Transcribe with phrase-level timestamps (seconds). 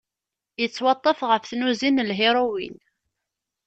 [0.61, 2.77] Yettwaṭṭef ɣef tnuzi n lhiruwin.